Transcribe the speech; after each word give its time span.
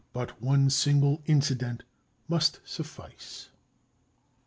But, 0.13 0.41
one 0.41 0.71
single 0.71 1.21
incident 1.27 1.83
must 2.27 2.59
suffice. 2.65 3.49